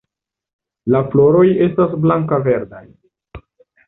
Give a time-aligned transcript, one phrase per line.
[0.95, 2.81] La floroj estas blanka-verdaj.